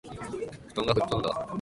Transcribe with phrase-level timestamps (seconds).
[0.69, 1.47] 布団が吹っ飛んだあ